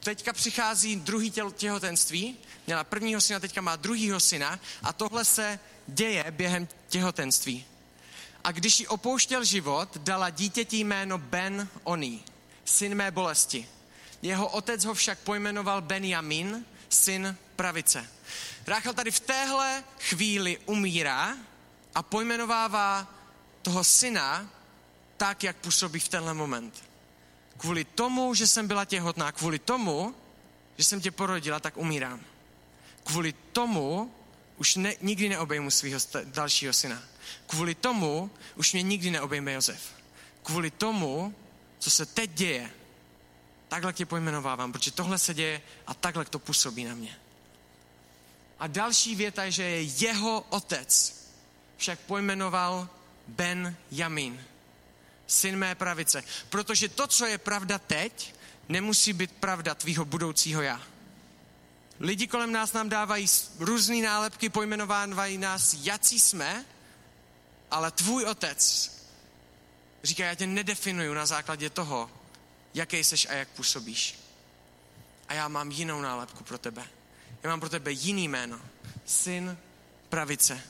teďka 0.00 0.32
přichází 0.32 0.96
druhý 0.96 1.30
těl, 1.30 1.50
těhotenství, 1.50 2.36
měla 2.66 2.84
prvního 2.84 3.20
syna, 3.20 3.40
teďka 3.40 3.60
má 3.60 3.76
druhýho 3.76 4.20
syna 4.20 4.60
a 4.82 4.92
tohle 4.92 5.24
se 5.24 5.58
děje 5.86 6.24
během 6.30 6.68
těhotenství. 6.88 7.64
A 8.44 8.52
když 8.52 8.80
ji 8.80 8.86
opouštěl 8.86 9.44
život, 9.44 9.96
dala 9.96 10.30
dítěti 10.30 10.76
jméno 10.76 11.18
Ben 11.18 11.68
Oni, 11.84 12.22
syn 12.64 12.94
mé 12.94 13.10
bolesti. 13.10 13.68
Jeho 14.22 14.48
otec 14.48 14.84
ho 14.84 14.94
však 14.94 15.18
pojmenoval 15.18 15.82
Benjamin, 15.82 16.64
syn 16.88 17.36
pravice. 17.56 18.10
Ráchel 18.66 18.94
tady 18.94 19.10
v 19.10 19.20
téhle 19.20 19.84
chvíli 20.00 20.58
umírá 20.66 21.36
a 21.94 22.02
pojmenovává 22.02 23.14
toho 23.62 23.84
syna 23.84 24.50
tak, 25.16 25.42
jak 25.42 25.56
působí 25.56 26.00
v 26.00 26.08
tenhle 26.08 26.34
moment 26.34 26.86
kvůli 27.56 27.84
tomu, 27.84 28.34
že 28.34 28.46
jsem 28.46 28.68
byla 28.68 28.84
těhotná, 28.84 29.32
kvůli 29.32 29.58
tomu, 29.58 30.14
že 30.76 30.84
jsem 30.84 31.00
tě 31.00 31.10
porodila, 31.10 31.60
tak 31.60 31.76
umírám. 31.76 32.20
Kvůli 33.04 33.32
tomu 33.32 34.14
už 34.56 34.76
ne, 34.76 34.94
nikdy 35.02 35.28
neobejmu 35.28 35.70
svého 35.70 36.00
dalšího 36.24 36.72
syna. 36.72 37.02
Kvůli 37.46 37.74
tomu 37.74 38.30
už 38.54 38.72
mě 38.72 38.82
nikdy 38.82 39.10
neobejme 39.10 39.52
Josef. 39.52 39.80
Kvůli 40.42 40.70
tomu, 40.70 41.34
co 41.78 41.90
se 41.90 42.06
teď 42.06 42.30
děje, 42.30 42.70
takhle 43.68 43.92
tě 43.92 44.06
pojmenovávám, 44.06 44.72
protože 44.72 44.90
tohle 44.90 45.18
se 45.18 45.34
děje 45.34 45.62
a 45.86 45.94
takhle 45.94 46.24
to 46.24 46.38
působí 46.38 46.84
na 46.84 46.94
mě. 46.94 47.16
A 48.58 48.66
další 48.66 49.14
věta 49.14 49.44
je, 49.44 49.50
že 49.50 49.62
je 49.62 49.82
jeho 49.82 50.40
otec 50.48 51.16
však 51.76 52.00
pojmenoval 52.00 52.88
Ben 53.28 53.76
Jamin 53.90 54.44
syn 55.26 55.56
mé 55.56 55.74
pravice. 55.74 56.24
Protože 56.48 56.88
to, 56.88 57.06
co 57.06 57.26
je 57.26 57.38
pravda 57.38 57.78
teď, 57.78 58.34
nemusí 58.68 59.12
být 59.12 59.32
pravda 59.32 59.74
tvýho 59.74 60.04
budoucího 60.04 60.62
já. 60.62 60.82
Lidi 62.00 62.26
kolem 62.26 62.52
nás 62.52 62.72
nám 62.72 62.88
dávají 62.88 63.26
různé 63.58 63.96
nálepky, 63.96 64.48
pojmenovávají 64.48 65.38
nás, 65.38 65.74
jací 65.74 66.20
jsme, 66.20 66.64
ale 67.70 67.90
tvůj 67.90 68.24
otec 68.24 68.92
říká, 70.04 70.24
já 70.24 70.34
tě 70.34 70.46
nedefinuju 70.46 71.14
na 71.14 71.26
základě 71.26 71.70
toho, 71.70 72.10
jaký 72.74 73.04
seš 73.04 73.26
a 73.30 73.32
jak 73.32 73.48
působíš. 73.48 74.18
A 75.28 75.34
já 75.34 75.48
mám 75.48 75.70
jinou 75.70 76.00
nálepku 76.00 76.44
pro 76.44 76.58
tebe. 76.58 76.84
Já 77.42 77.50
mám 77.50 77.60
pro 77.60 77.68
tebe 77.68 77.92
jiný 77.92 78.28
jméno. 78.28 78.60
Syn 79.06 79.58
pravice. 80.08 80.62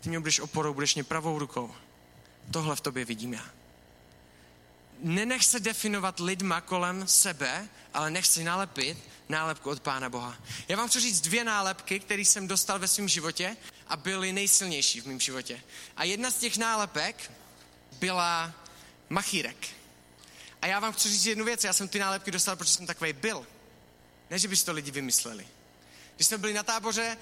Ty 0.00 0.08
mě 0.08 0.20
budeš 0.20 0.40
oporou, 0.40 0.74
budeš 0.74 0.94
mě 0.94 1.04
pravou 1.04 1.38
rukou. 1.38 1.74
Tohle 2.50 2.76
v 2.76 2.80
tobě 2.80 3.04
vidím 3.04 3.32
já. 3.32 3.44
Nenech 5.02 5.44
se 5.44 5.60
definovat 5.60 6.20
lidma 6.20 6.60
kolem 6.60 7.08
sebe, 7.08 7.68
ale 7.94 8.10
nech 8.10 8.26
si 8.26 8.44
nalepit 8.44 8.98
nálepku 9.28 9.70
od 9.70 9.80
Pána 9.80 10.10
Boha. 10.10 10.36
Já 10.68 10.76
vám 10.76 10.88
chci 10.88 11.00
říct 11.00 11.20
dvě 11.20 11.44
nálepky, 11.44 12.00
které 12.00 12.22
jsem 12.22 12.48
dostal 12.48 12.78
ve 12.78 12.88
svém 12.88 13.08
životě 13.08 13.56
a 13.88 13.96
byly 13.96 14.32
nejsilnější 14.32 15.00
v 15.00 15.06
mém 15.06 15.20
životě. 15.20 15.60
A 15.96 16.04
jedna 16.04 16.30
z 16.30 16.36
těch 16.36 16.56
nálepek 16.56 17.32
byla 17.92 18.52
machírek. 19.08 19.68
A 20.62 20.66
já 20.66 20.80
vám 20.80 20.92
chci 20.92 21.08
říct 21.08 21.26
jednu 21.26 21.44
věc, 21.44 21.64
já 21.64 21.72
jsem 21.72 21.88
ty 21.88 21.98
nálepky 21.98 22.30
dostal, 22.30 22.56
protože 22.56 22.72
jsem 22.72 22.86
takový 22.86 23.12
byl. 23.12 23.46
Ne, 24.30 24.38
že 24.38 24.48
by 24.48 24.56
to 24.56 24.72
lidi 24.72 24.90
vymysleli. 24.90 25.46
Když 26.16 26.26
jsme 26.26 26.38
byli 26.38 26.52
na 26.52 26.62
táboře, 26.62 27.16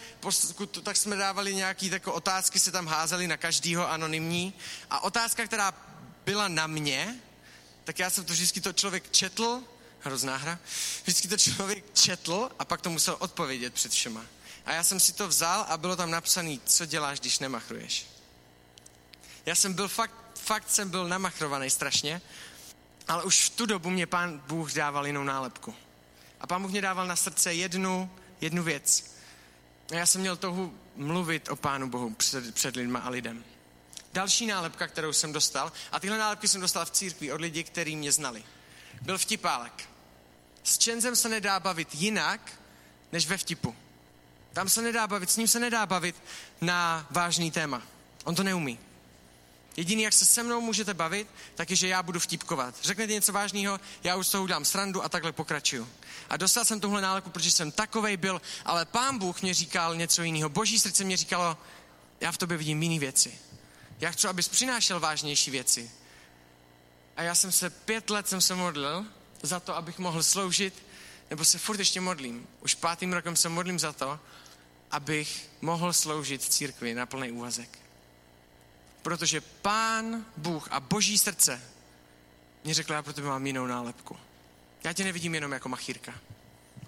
tak 0.82 0.96
jsme 0.96 1.16
dávali 1.16 1.54
nějaký 1.54 1.90
takové 1.90 2.16
otázky, 2.16 2.60
se 2.60 2.72
tam 2.72 2.86
házeli 2.86 3.26
na 3.26 3.36
každýho 3.36 3.90
anonymní. 3.90 4.54
A 4.90 5.00
otázka, 5.00 5.46
která 5.46 5.74
byla 6.24 6.48
na 6.48 6.66
mě, 6.66 7.20
tak 7.84 7.98
já 7.98 8.10
jsem 8.10 8.24
to 8.24 8.32
vždycky 8.32 8.60
to 8.60 8.72
člověk 8.72 9.10
četl, 9.10 9.62
hrozná 10.00 10.36
hra, 10.36 10.58
vždycky 11.02 11.28
to 11.28 11.36
člověk 11.36 11.84
četl 11.94 12.50
a 12.58 12.64
pak 12.64 12.80
to 12.80 12.90
musel 12.90 13.16
odpovědět 13.18 13.74
před 13.74 13.92
všema. 13.92 14.26
A 14.66 14.72
já 14.72 14.84
jsem 14.84 15.00
si 15.00 15.12
to 15.12 15.28
vzal 15.28 15.66
a 15.68 15.76
bylo 15.76 15.96
tam 15.96 16.10
napsané, 16.10 16.56
co 16.64 16.86
děláš, 16.86 17.20
když 17.20 17.38
nemachruješ. 17.38 18.06
Já 19.46 19.54
jsem 19.54 19.72
byl 19.74 19.88
fakt, 19.88 20.14
fakt 20.34 20.70
jsem 20.70 20.90
byl 20.90 21.08
namachrovaný 21.08 21.70
strašně, 21.70 22.22
ale 23.08 23.24
už 23.24 23.44
v 23.44 23.50
tu 23.50 23.66
dobu 23.66 23.90
mě 23.90 24.06
pán 24.06 24.38
Bůh 24.38 24.72
dával 24.72 25.06
jinou 25.06 25.24
nálepku. 25.24 25.74
A 26.40 26.46
pán 26.46 26.62
Bůh 26.62 26.70
mě 26.70 26.80
dával 26.80 27.06
na 27.06 27.16
srdce 27.16 27.54
jednu, 27.54 28.10
jednu 28.44 28.62
věc. 28.62 29.04
A 29.90 29.94
já 29.94 30.06
jsem 30.06 30.20
měl 30.20 30.36
touhu 30.36 30.78
mluvit 30.96 31.48
o 31.48 31.56
pánu 31.56 31.90
Bohu 31.90 32.14
před, 32.14 32.54
před 32.54 32.76
lidma 32.76 33.00
a 33.00 33.08
lidem. 33.08 33.44
Další 34.12 34.46
nálepka, 34.46 34.86
kterou 34.86 35.12
jsem 35.12 35.32
dostal, 35.32 35.72
a 35.92 36.00
tyhle 36.00 36.18
nálepky 36.18 36.48
jsem 36.48 36.60
dostal 36.60 36.84
v 36.84 36.90
církvi 36.90 37.32
od 37.32 37.40
lidí, 37.40 37.64
kteří 37.64 37.96
mě 37.96 38.12
znali, 38.12 38.44
byl 39.02 39.18
vtipálek. 39.18 39.88
S 40.62 40.78
Čenzem 40.78 41.16
se 41.16 41.28
nedá 41.28 41.60
bavit 41.60 41.94
jinak, 41.94 42.52
než 43.12 43.26
ve 43.26 43.36
vtipu. 43.36 43.76
Tam 44.52 44.68
se 44.68 44.82
nedá 44.82 45.06
bavit, 45.06 45.30
s 45.30 45.36
ním 45.36 45.48
se 45.48 45.60
nedá 45.60 45.86
bavit 45.86 46.16
na 46.60 47.06
vážný 47.10 47.50
téma. 47.50 47.82
On 48.24 48.34
to 48.34 48.42
neumí. 48.42 48.78
Jediný, 49.76 50.02
jak 50.02 50.12
se 50.12 50.24
se 50.24 50.42
mnou 50.42 50.60
můžete 50.60 50.94
bavit, 50.94 51.28
tak 51.54 51.70
je, 51.70 51.76
že 51.76 51.88
já 51.88 52.02
budu 52.02 52.20
vtipkovat. 52.20 52.74
Řeknete 52.82 53.12
něco 53.12 53.32
vážného, 53.32 53.80
já 54.04 54.16
už 54.16 54.26
z 54.26 54.30
toho 54.30 54.44
udělám 54.44 54.64
srandu 54.64 55.04
a 55.04 55.08
takhle 55.08 55.32
pokračuju. 55.32 55.88
A 56.30 56.36
dostal 56.36 56.64
jsem 56.64 56.80
tuhle 56.80 57.02
náleku, 57.02 57.30
protože 57.30 57.50
jsem 57.50 57.72
takovej 57.72 58.16
byl, 58.16 58.42
ale 58.64 58.84
pán 58.84 59.18
Bůh 59.18 59.42
mě 59.42 59.54
říkal 59.54 59.96
něco 59.96 60.22
jiného. 60.22 60.48
Boží 60.48 60.78
srdce 60.78 61.04
mě 61.04 61.16
říkalo, 61.16 61.58
já 62.20 62.32
v 62.32 62.38
tobě 62.38 62.56
vidím 62.56 62.82
jiné 62.82 62.98
věci. 62.98 63.38
Já 64.00 64.10
chci, 64.10 64.28
abys 64.28 64.48
přinášel 64.48 65.00
vážnější 65.00 65.50
věci. 65.50 65.90
A 67.16 67.22
já 67.22 67.34
jsem 67.34 67.52
se 67.52 67.70
pět 67.70 68.10
let 68.10 68.28
jsem 68.28 68.40
se 68.40 68.54
modlil 68.54 69.04
za 69.42 69.60
to, 69.60 69.76
abych 69.76 69.98
mohl 69.98 70.22
sloužit, 70.22 70.74
nebo 71.30 71.44
se 71.44 71.58
furt 71.58 71.78
ještě 71.78 72.00
modlím. 72.00 72.46
Už 72.60 72.74
pátým 72.74 73.12
rokem 73.12 73.36
se 73.36 73.48
modlím 73.48 73.78
za 73.78 73.92
to, 73.92 74.20
abych 74.90 75.48
mohl 75.60 75.92
sloužit 75.92 76.42
církvi 76.42 76.94
na 76.94 77.06
plný 77.06 77.32
úvazek. 77.32 77.83
Protože 79.04 79.40
pán, 79.40 80.24
Bůh 80.36 80.68
a 80.70 80.80
boží 80.80 81.18
srdce 81.18 81.62
mě 82.64 82.74
řekl, 82.74 82.92
já 82.92 83.02
pro 83.02 83.12
tebe 83.12 83.28
mám 83.28 83.46
jinou 83.46 83.66
nálepku. 83.66 84.16
Já 84.84 84.92
tě 84.92 85.04
nevidím 85.04 85.34
jenom 85.34 85.52
jako 85.52 85.68
machírka 85.68 86.14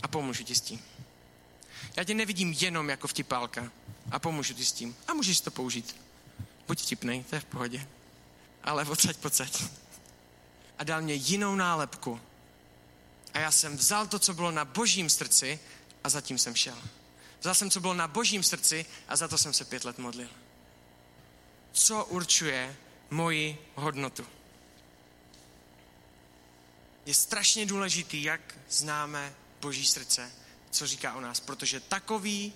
a 0.03 0.09
pomůžu 0.09 0.45
ti 0.45 0.55
s 0.55 0.61
tím. 0.61 0.83
Já 1.97 2.05
tě 2.05 2.15
nevidím 2.15 2.53
jenom 2.53 2.89
jako 2.89 3.09
vtipálka 3.09 3.71
a 4.11 4.19
pomůžu 4.19 4.55
ti 4.55 4.65
s 4.65 4.73
tím. 4.73 4.97
A 5.09 5.15
můžeš 5.15 5.41
to 5.41 5.51
použít. 5.51 5.97
Buď 6.67 6.83
vtipnej, 6.83 7.25
to 7.25 7.35
je 7.35 7.41
v 7.41 7.45
pohodě. 7.45 7.89
Ale 8.65 8.85
odsaď, 8.85 9.17
pocať. 9.17 9.65
A 10.79 10.85
dal 10.85 11.03
mě 11.03 11.15
jinou 11.15 11.55
nálepku. 11.55 12.21
A 13.35 13.39
já 13.39 13.51
jsem 13.51 13.77
vzal 13.77 14.07
to, 14.07 14.19
co 14.19 14.35
bylo 14.35 14.51
na 14.51 14.65
božím 14.65 15.11
srdci 15.11 15.61
a 16.05 16.09
zatím 16.09 16.39
jsem 16.39 16.55
šel. 16.55 16.79
Vzal 17.41 17.55
jsem, 17.55 17.71
co 17.71 17.81
bylo 17.81 17.95
na 17.95 18.09
božím 18.09 18.43
srdci 18.43 18.87
a 19.09 19.17
za 19.17 19.29
to 19.29 19.39
jsem 19.39 19.53
se 19.53 19.65
pět 19.65 19.85
let 19.85 19.99
modlil. 19.99 20.29
Co 21.77 22.05
určuje 22.05 22.77
moji 23.11 23.59
hodnotu? 23.75 24.27
Je 27.07 27.15
strašně 27.15 27.67
důležitý, 27.67 28.23
jak 28.23 28.59
známe 28.71 29.35
boží 29.61 29.87
srdce, 29.87 30.33
co 30.71 30.87
říká 30.87 31.15
o 31.15 31.21
nás, 31.21 31.41
protože 31.41 31.81
takový, 31.81 32.53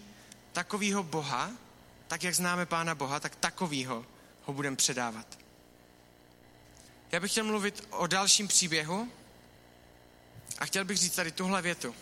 takovýho 0.52 1.02
Boha, 1.02 1.50
tak 2.08 2.22
jak 2.22 2.34
známe 2.34 2.66
Pána 2.66 2.94
Boha, 2.94 3.20
tak 3.20 3.36
takovýho 3.36 4.06
ho 4.44 4.52
budeme 4.52 4.76
předávat. 4.76 5.38
Já 7.12 7.20
bych 7.20 7.30
chtěl 7.30 7.44
mluvit 7.44 7.86
o 7.90 8.06
dalším 8.06 8.48
příběhu 8.48 9.12
a 10.58 10.66
chtěl 10.66 10.84
bych 10.84 10.98
říct 10.98 11.14
tady 11.14 11.32
tuhle 11.32 11.62
větu. 11.62 11.94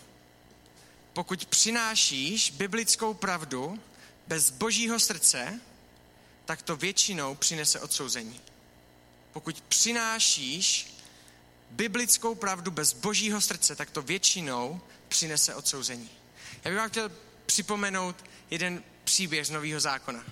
Pokud 1.13 1.45
přinášíš 1.45 2.51
biblickou 2.51 3.13
pravdu 3.13 3.79
bez 4.27 4.49
božího 4.49 4.99
srdce, 4.99 5.59
tak 6.49 6.61
to 6.61 6.75
většinou 6.75 7.35
přinese 7.35 7.79
odsouzení. 7.79 8.41
Pokud 9.33 9.61
přinášíš 9.61 10.93
biblickou 11.69 12.35
pravdu 12.35 12.71
bez 12.71 12.93
božího 12.93 13.41
srdce, 13.41 13.75
tak 13.75 13.89
to 13.89 14.01
většinou 14.01 14.81
přinese 15.07 15.55
odsouzení. 15.55 16.09
Já 16.63 16.71
bych 16.71 16.79
vám 16.79 16.89
chtěl 16.89 17.11
připomenout 17.45 18.25
jeden 18.49 18.83
příběh 19.03 19.47
z 19.47 19.49
Nového 19.49 19.79
zákona. 19.79 20.23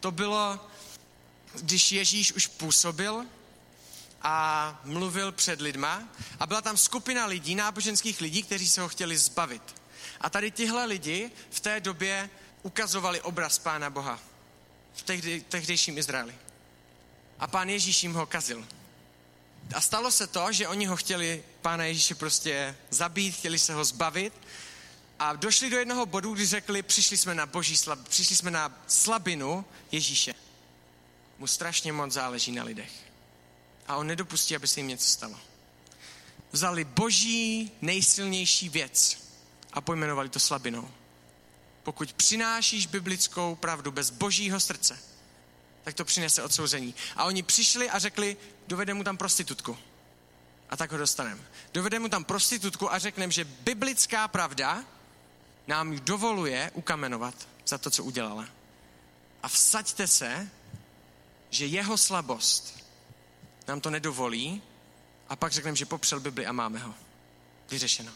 To 0.00 0.10
bylo, 0.10 0.68
když 1.54 1.92
Ježíš 1.92 2.32
už 2.32 2.46
působil 2.46 3.24
a 4.22 4.80
mluvil 4.84 5.32
před 5.32 5.60
lidma 5.60 6.08
a 6.40 6.46
byla 6.46 6.62
tam 6.62 6.76
skupina 6.76 7.26
lidí, 7.26 7.54
náboženských 7.54 8.20
lidí, 8.20 8.42
kteří 8.42 8.68
se 8.68 8.80
ho 8.80 8.88
chtěli 8.88 9.18
zbavit. 9.18 9.74
A 10.20 10.30
tady 10.30 10.50
tihle 10.50 10.84
lidi 10.84 11.30
v 11.50 11.60
té 11.60 11.80
době 11.80 12.30
ukazovali 12.62 13.20
obraz 13.20 13.58
Pána 13.58 13.90
Boha 13.90 14.27
v 14.98 15.02
tehdy, 15.02 15.40
tehdejším 15.48 15.98
Izraeli. 15.98 16.34
A 17.38 17.46
pán 17.46 17.68
Ježíš 17.68 18.02
jim 18.02 18.14
ho 18.14 18.26
kazil. 18.26 18.66
A 19.74 19.80
stalo 19.80 20.10
se 20.10 20.26
to, 20.26 20.52
že 20.52 20.68
oni 20.68 20.86
ho 20.86 20.96
chtěli, 20.96 21.44
pána 21.62 21.84
Ježíše 21.84 22.14
prostě 22.14 22.76
zabít, 22.90 23.34
chtěli 23.34 23.58
se 23.58 23.74
ho 23.74 23.84
zbavit 23.84 24.32
a 25.18 25.32
došli 25.32 25.70
do 25.70 25.78
jednoho 25.78 26.06
bodu, 26.06 26.34
kdy 26.34 26.46
řekli, 26.46 26.82
přišli 26.82 27.16
jsme 27.16 27.34
na 27.34 27.46
boží 27.46 27.76
slab, 27.76 28.08
přišli 28.08 28.36
jsme 28.36 28.50
na 28.50 28.82
slabinu 28.86 29.64
Ježíše. 29.92 30.34
Mu 31.38 31.46
strašně 31.46 31.92
moc 31.92 32.12
záleží 32.12 32.52
na 32.52 32.64
lidech. 32.64 32.92
A 33.88 33.96
on 33.96 34.06
nedopustí, 34.06 34.56
aby 34.56 34.66
se 34.66 34.80
jim 34.80 34.88
něco 34.88 35.08
stalo. 35.08 35.40
Vzali 36.52 36.84
boží 36.84 37.72
nejsilnější 37.82 38.68
věc 38.68 39.18
a 39.72 39.80
pojmenovali 39.80 40.28
to 40.28 40.40
slabinou. 40.40 40.90
Pokud 41.88 42.12
přinášíš 42.12 42.86
biblickou 42.86 43.54
pravdu 43.54 43.92
bez 43.92 44.10
božího 44.10 44.60
srdce, 44.60 44.98
tak 45.84 45.94
to 45.94 46.04
přinese 46.04 46.42
odsouzení. 46.42 46.94
A 47.16 47.24
oni 47.24 47.42
přišli 47.42 47.90
a 47.90 47.98
řekli, 47.98 48.36
dovede 48.66 48.94
mu 48.94 49.04
tam 49.04 49.16
prostitutku. 49.16 49.78
A 50.70 50.76
tak 50.76 50.92
ho 50.92 50.98
dostaneme. 50.98 51.40
Dovede 51.72 51.98
mu 51.98 52.08
tam 52.08 52.24
prostitutku 52.24 52.92
a 52.92 52.98
řekneme, 52.98 53.32
že 53.32 53.44
biblická 53.44 54.28
pravda 54.28 54.84
nám 55.66 55.92
ji 55.92 56.00
dovoluje 56.00 56.70
ukamenovat 56.74 57.48
za 57.66 57.78
to, 57.78 57.90
co 57.90 58.04
udělala. 58.04 58.46
A 59.42 59.48
vsaďte 59.48 60.06
se, 60.06 60.50
že 61.50 61.66
jeho 61.66 61.96
slabost 61.96 62.84
nám 63.68 63.80
to 63.80 63.90
nedovolí 63.90 64.62
a 65.28 65.36
pak 65.36 65.52
řekneme, 65.52 65.76
že 65.76 65.86
popřel 65.86 66.20
Bibli 66.20 66.46
a 66.46 66.52
máme 66.52 66.78
ho. 66.78 66.94
Vyřešeno. 67.70 68.12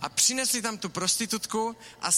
A 0.00 0.08
přinesli 0.08 0.62
tam 0.62 0.78
tu 0.78 0.88
prostitutku 0.88 1.76
a 2.00 2.10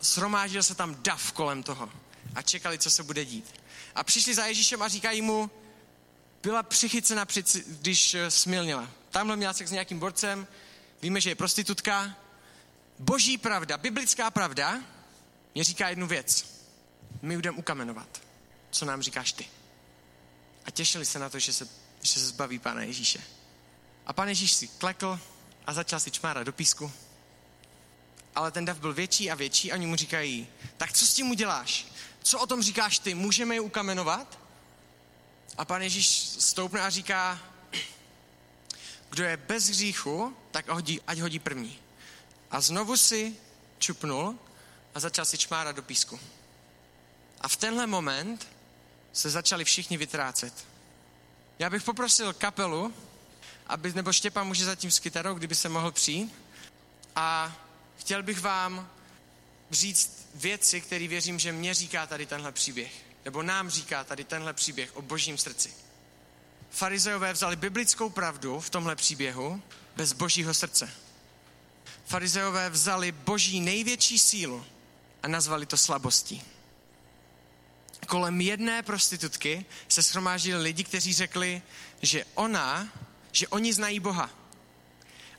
sromážil 0.00 0.62
se 0.62 0.74
tam 0.74 0.96
dav 1.02 1.32
kolem 1.32 1.62
toho 1.62 1.90
a 2.34 2.42
čekali, 2.42 2.78
co 2.78 2.90
se 2.90 3.02
bude 3.02 3.24
dít. 3.24 3.54
A 3.94 4.04
přišli 4.04 4.34
za 4.34 4.46
Ježíšem 4.46 4.82
a 4.82 4.88
říkají 4.88 5.22
mu, 5.22 5.50
byla 6.42 6.62
přichycena, 6.62 7.26
když 7.66 8.14
eh, 8.14 8.30
smilnila. 8.30 8.88
Tamhle 9.10 9.36
měla 9.36 9.52
se 9.52 9.66
s 9.66 9.70
nějakým 9.70 9.98
borcem, 9.98 10.46
víme, 11.02 11.20
že 11.20 11.30
je 11.30 11.34
prostitutka. 11.34 12.16
Boží 12.98 13.38
pravda, 13.38 13.78
biblická 13.78 14.30
pravda, 14.30 14.82
mě 15.54 15.64
říká 15.64 15.88
jednu 15.88 16.06
věc. 16.06 16.60
My 17.22 17.34
budeme 17.34 17.58
ukamenovat. 17.58 18.22
Co 18.70 18.84
nám 18.84 19.02
říkáš 19.02 19.32
ty? 19.32 19.48
A 20.64 20.70
těšili 20.70 21.06
se 21.06 21.18
na 21.18 21.28
to, 21.28 21.38
že 21.38 21.52
se, 21.52 21.68
že 22.02 22.12
se 22.12 22.26
zbaví 22.26 22.58
Pána 22.58 22.82
Ježíše. 22.82 23.20
A 24.06 24.12
pan 24.12 24.28
Ježíš 24.28 24.52
si 24.52 24.68
klekl 24.68 25.20
a 25.66 25.72
začal 25.72 26.00
si 26.00 26.10
čmárat 26.10 26.46
do 26.46 26.52
písku. 26.52 26.92
Ale 28.34 28.50
ten 28.50 28.64
dav 28.64 28.78
byl 28.78 28.92
větší 28.92 29.30
a 29.30 29.34
větší 29.34 29.72
a 29.72 29.74
oni 29.74 29.86
mu 29.86 29.96
říkají, 29.96 30.48
tak 30.76 30.92
co 30.92 31.06
s 31.06 31.14
tím 31.14 31.30
uděláš? 31.30 31.86
Co 32.22 32.38
o 32.38 32.46
tom 32.46 32.62
říkáš 32.62 32.98
ty? 32.98 33.14
Můžeme 33.14 33.54
je 33.54 33.60
ukamenovat? 33.60 34.38
A 35.58 35.64
pan 35.64 35.82
Ježíš 35.82 36.08
stoupne 36.38 36.80
a 36.80 36.90
říká, 36.90 37.40
kdo 39.10 39.24
je 39.24 39.36
bez 39.36 39.68
hříchu, 39.68 40.36
tak 40.50 40.68
hodí, 40.68 41.00
ať 41.06 41.18
hodí 41.18 41.38
první. 41.38 41.78
A 42.50 42.60
znovu 42.60 42.96
si 42.96 43.36
čupnul 43.78 44.38
a 44.94 45.00
začal 45.00 45.24
si 45.24 45.38
čmárat 45.38 45.76
do 45.76 45.82
písku. 45.82 46.20
A 47.40 47.48
v 47.48 47.56
tenhle 47.56 47.86
moment 47.86 48.48
se 49.12 49.30
začali 49.30 49.64
všichni 49.64 49.96
vytrácet. 49.96 50.66
Já 51.58 51.70
bych 51.70 51.82
poprosil 51.82 52.32
kapelu, 52.32 52.94
aby, 53.66 53.92
nebo 53.92 54.12
Štěpán 54.12 54.46
může 54.46 54.64
zatím 54.64 54.90
s 54.90 54.98
kytarou, 54.98 55.34
kdyby 55.34 55.54
se 55.54 55.68
mohl 55.68 55.92
přijít. 55.92 56.34
A 57.16 57.56
chtěl 58.00 58.22
bych 58.22 58.40
vám 58.40 58.90
říct 59.70 60.26
věci, 60.34 60.80
které 60.80 61.08
věřím, 61.08 61.38
že 61.38 61.52
mě 61.52 61.74
říká 61.74 62.06
tady 62.06 62.26
tenhle 62.26 62.52
příběh. 62.52 62.92
Nebo 63.24 63.42
nám 63.42 63.70
říká 63.70 64.04
tady 64.04 64.24
tenhle 64.24 64.52
příběh 64.52 64.96
o 64.96 65.02
božím 65.02 65.38
srdci. 65.38 65.72
Farizeové 66.70 67.32
vzali 67.32 67.56
biblickou 67.56 68.10
pravdu 68.10 68.60
v 68.60 68.70
tomhle 68.70 68.96
příběhu 68.96 69.62
bez 69.96 70.12
božího 70.12 70.54
srdce. 70.54 70.90
Farizeové 72.06 72.70
vzali 72.70 73.12
boží 73.12 73.60
největší 73.60 74.18
sílu 74.18 74.64
a 75.22 75.28
nazvali 75.28 75.66
to 75.66 75.76
slabostí. 75.76 76.42
Kolem 78.06 78.40
jedné 78.40 78.82
prostitutky 78.82 79.64
se 79.88 80.02
shromáždili 80.02 80.62
lidi, 80.62 80.84
kteří 80.84 81.14
řekli, 81.14 81.62
že 82.02 82.24
ona, 82.34 82.88
že 83.32 83.48
oni 83.48 83.72
znají 83.72 84.00
Boha. 84.00 84.30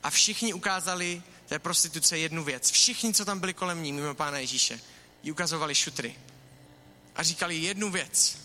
A 0.02 0.10
všichni 0.10 0.54
ukázali 0.54 1.22
té 1.52 1.58
prostituce 1.58 2.18
jednu 2.18 2.44
věc. 2.44 2.70
Všichni, 2.70 3.14
co 3.14 3.24
tam 3.24 3.40
byli 3.40 3.54
kolem 3.54 3.82
ní, 3.82 3.92
mimo 3.92 4.14
pána 4.14 4.38
Ježíše, 4.38 4.80
jí 5.22 5.32
ukazovali 5.32 5.74
šutry. 5.74 6.16
A 7.16 7.22
říkali 7.22 7.56
jednu 7.56 7.90
věc. 7.90 8.38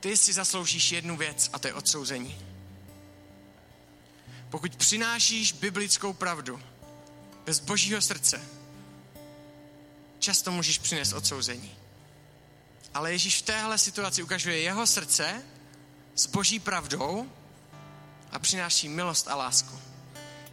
Ty 0.00 0.16
si 0.16 0.32
zasloužíš 0.32 0.92
jednu 0.92 1.16
věc 1.16 1.50
a 1.52 1.58
to 1.58 1.66
je 1.66 1.74
odsouzení. 1.74 2.38
Pokud 4.50 4.76
přinášíš 4.76 5.52
biblickou 5.52 6.12
pravdu 6.12 6.62
bez 7.44 7.60
božího 7.60 8.02
srdce, 8.02 8.42
často 10.18 10.52
můžeš 10.52 10.78
přinést 10.78 11.12
odsouzení. 11.12 11.74
Ale 12.94 13.12
Ježíš 13.12 13.38
v 13.38 13.42
téhle 13.42 13.78
situaci 13.78 14.22
ukazuje 14.22 14.60
jeho 14.60 14.86
srdce 14.86 15.42
s 16.14 16.26
boží 16.26 16.58
pravdou 16.58 17.32
a 18.32 18.38
přináší 18.38 18.88
milost 18.88 19.28
a 19.28 19.34
lásku. 19.34 19.93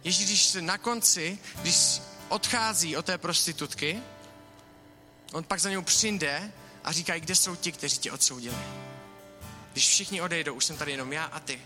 Ježíš, 0.04 0.26
když 0.26 0.44
se 0.44 0.62
na 0.62 0.78
konci, 0.78 1.38
když 1.54 2.00
odchází 2.28 2.96
od 2.96 3.06
té 3.06 3.18
prostitutky, 3.18 4.02
on 5.32 5.44
pak 5.44 5.60
za 5.60 5.70
něj 5.70 5.82
přijde 5.82 6.52
a 6.84 6.92
říká, 6.92 7.18
kde 7.18 7.34
jsou 7.34 7.56
ti, 7.56 7.72
kteří 7.72 7.98
tě 7.98 8.12
odsoudili. 8.12 8.56
Když 9.72 9.88
všichni 9.88 10.20
odejdou, 10.20 10.54
už 10.54 10.64
jsem 10.64 10.76
tady 10.76 10.92
jenom 10.92 11.12
já 11.12 11.24
a 11.24 11.40
ty. 11.40 11.60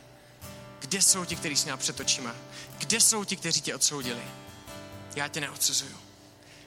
Kde 0.79 1.03
jsou 1.03 1.25
ti, 1.25 1.37
kteří 1.37 1.57
jsi 1.57 1.65
měl 1.65 1.77
před 1.77 2.01
očima? 2.01 2.35
Kde 2.79 3.01
jsou 3.01 3.25
ti, 3.25 3.37
kteří 3.37 3.61
tě 3.61 3.75
odsoudili? 3.75 4.23
Já 5.17 5.29
tě 5.29 5.41
neodsuzuju. 5.41 5.97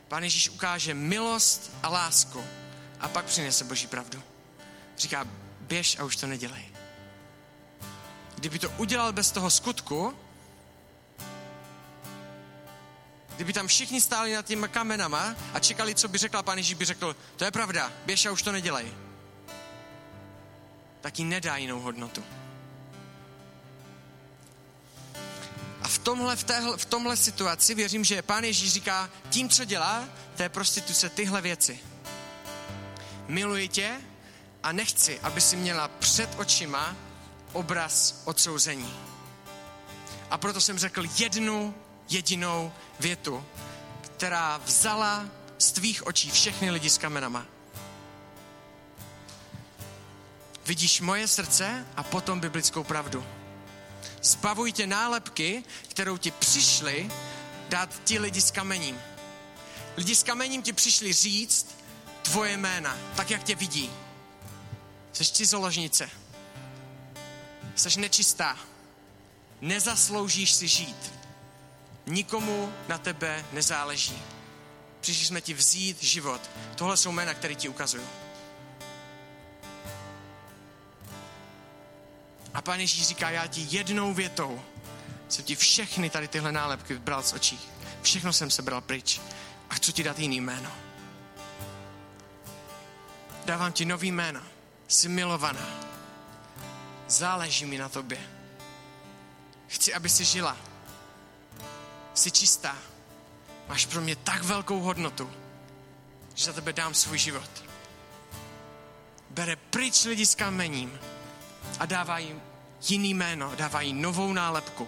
Pán 0.08 0.24
Ježíš 0.24 0.50
ukáže 0.50 0.94
milost 0.94 1.72
a 1.84 1.90
lásku 1.90 2.44
a 3.00 3.08
pak 3.08 3.26
přinese 3.26 3.64
Boží 3.64 3.88
pravdu. 3.88 4.24
Říká, 4.98 5.28
běž 5.60 6.00
a 6.00 6.04
už 6.04 6.16
to 6.16 6.28
nedělej. 6.28 6.66
Kdyby 8.36 8.60
to 8.60 8.70
udělal 8.70 9.14
bez 9.14 9.32
toho 9.32 9.50
skutku, 9.50 10.14
kdyby 13.39 13.53
tam 13.53 13.67
všichni 13.67 14.01
stáli 14.01 14.36
nad 14.36 14.46
těma 14.46 14.67
kamenama 14.67 15.36
a 15.53 15.60
čekali, 15.60 15.96
co 15.96 16.08
by 16.08 16.17
řekla 16.17 16.43
pán 16.43 16.58
Ježíš, 16.58 16.74
by 16.74 16.86
řekl, 16.86 17.15
to 17.36 17.46
je 17.46 17.51
pravda, 17.51 17.91
běž 18.05 18.25
a 18.25 18.31
už 18.31 18.41
to 18.41 18.51
nedělej. 18.51 18.93
Tak 21.01 21.20
jí 21.20 21.25
nedá 21.25 21.57
jinou 21.57 21.79
hodnotu. 21.79 22.24
A 25.81 25.87
v 25.87 25.98
tomhle, 25.98 26.35
v, 26.35 26.44
téhle, 26.44 26.77
v 26.77 26.85
tomhle 26.85 27.18
situaci 27.18 27.75
věřím, 27.75 28.03
že 28.03 28.22
pán 28.22 28.44
Ježíš 28.44 28.74
říká, 28.74 29.09
tím, 29.29 29.50
co 29.50 29.66
dělá, 29.66 30.09
té 30.35 30.50
prostituce 30.50 31.09
tyhle 31.09 31.42
věci. 31.42 31.79
Miluji 33.27 33.68
tě 33.68 34.01
a 34.64 34.72
nechci, 34.72 35.20
aby 35.20 35.42
si 35.42 35.55
měla 35.55 35.87
před 35.87 36.29
očima 36.37 36.96
obraz 37.53 38.22
odsouzení. 38.25 38.94
A 40.31 40.37
proto 40.37 40.61
jsem 40.61 40.79
řekl 40.79 41.03
jednu 41.18 41.75
jedinou 42.09 42.72
větu, 43.00 43.45
která 44.01 44.57
vzala 44.57 45.25
z 45.57 45.72
tvých 45.72 46.07
očí 46.07 46.31
všechny 46.31 46.72
lidi 46.72 46.89
s 46.89 46.98
kamenama. 46.98 47.45
Vidíš 50.65 51.01
moje 51.01 51.27
srdce 51.27 51.85
a 51.95 52.03
potom 52.03 52.39
biblickou 52.39 52.83
pravdu. 52.83 53.25
Zbavuj 54.22 54.72
tě 54.72 54.87
nálepky, 54.87 55.63
kterou 55.87 56.17
ti 56.17 56.31
přišli 56.31 57.11
dát 57.69 58.01
ti 58.03 58.19
lidi 58.19 58.41
s 58.41 58.51
kamením. 58.51 59.00
Lidi 59.98 60.15
s 60.15 60.24
kamením 60.24 60.61
ti 60.61 60.74
přišli 60.74 61.13
říct 61.13 61.67
tvoje 62.22 62.57
jména, 62.57 62.98
tak 63.15 63.31
jak 63.31 63.43
tě 63.43 63.55
vidí. 63.55 63.91
Jsi 65.13 65.25
cizoložnice. 65.25 66.09
Jsi 67.75 68.00
nečistá. 68.00 68.57
Nezasloužíš 69.61 70.53
si 70.53 70.67
žít. 70.67 71.19
Nikomu 72.09 72.74
na 72.87 72.98
tebe 72.98 73.45
nezáleží. 73.51 74.22
Přišli 75.01 75.25
jsme 75.25 75.41
ti 75.41 75.53
vzít 75.53 76.03
život. 76.03 76.50
Tohle 76.75 76.98
jsou 76.98 77.11
jména, 77.11 77.33
které 77.33 77.55
ti 77.55 77.69
ukazuju. 77.69 78.07
A 82.53 82.61
pán 82.61 82.79
Ježíš 82.79 83.07
říká, 83.07 83.29
já 83.29 83.48
ti 83.48 83.67
jednou 83.69 84.13
větou 84.13 84.61
jsem 85.29 85.45
ti 85.45 85.55
všechny 85.55 86.09
tady 86.09 86.27
tyhle 86.27 86.51
nálepky 86.51 86.98
bral 86.98 87.24
z 87.24 87.33
očí. 87.33 87.59
Všechno 88.01 88.33
jsem 88.33 88.51
se 88.51 88.61
bral 88.61 88.81
pryč. 88.81 89.22
A 89.69 89.74
chci 89.74 89.93
ti 89.93 90.03
dát 90.03 90.19
jiný 90.19 90.41
jméno. 90.41 90.72
Dávám 93.45 93.72
ti 93.72 93.85
nový 93.85 94.11
jméno. 94.11 94.41
Jsi 94.87 95.09
milovaná. 95.09 95.69
Záleží 97.07 97.65
mi 97.65 97.77
na 97.77 97.89
tobě. 97.89 98.19
Chci, 99.67 99.93
aby 99.93 100.09
si 100.09 100.25
žila. 100.25 100.69
Jsi 102.20 102.32
čistá. 102.32 102.75
Máš 103.68 103.86
pro 103.86 104.01
mě 104.01 104.16
tak 104.16 104.44
velkou 104.44 104.79
hodnotu, 104.79 105.32
že 106.36 106.46
za 106.46 106.53
tebe 106.53 106.74
dám 106.74 106.94
svůj 106.94 107.18
život. 107.18 107.64
Bere 109.29 109.55
pryč 109.55 110.05
lidi 110.05 110.25
s 110.25 110.36
kamením 110.36 111.00
a 111.79 111.86
dává 111.86 112.18
jim 112.18 112.42
jiný 112.90 113.14
jméno, 113.14 113.55
dává 113.55 113.82
jim 113.82 114.01
novou 114.01 114.34
nálepku. 114.34 114.88